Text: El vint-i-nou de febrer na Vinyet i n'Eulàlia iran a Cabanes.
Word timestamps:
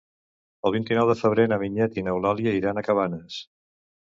El 0.69 0.71
vint-i-nou 0.75 1.11
de 1.11 1.15
febrer 1.19 1.45
na 1.51 1.59
Vinyet 1.65 1.99
i 2.03 2.05
n'Eulàlia 2.09 2.55
iran 2.63 2.81
a 2.83 2.87
Cabanes. 2.89 3.39